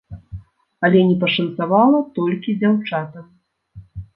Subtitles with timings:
[0.87, 3.25] Але не пашанцавала толькі дзяўчатам.